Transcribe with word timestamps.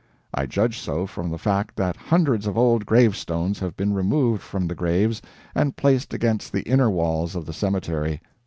I 0.33 0.47
judge 0.47 0.79
so 0.79 1.05
from 1.05 1.29
the 1.29 1.37
fact 1.37 1.75
that 1.75 1.95
hundreds 1.95 2.47
of 2.47 2.57
old 2.57 2.87
gravestones 2.87 3.59
have 3.59 3.77
been 3.77 3.93
removed 3.93 4.41
from 4.41 4.65
the 4.67 4.73
graves 4.73 5.21
and 5.53 5.77
placed 5.77 6.11
against 6.11 6.51
the 6.51 6.63
inner 6.63 6.89
walls 6.89 7.35
of 7.35 7.45
the 7.45 7.53
cemetery. 7.53 8.19